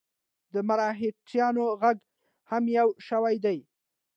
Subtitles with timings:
[0.53, 1.97] د مرهټیانو ږغ
[2.49, 3.57] هم یو شوی دی.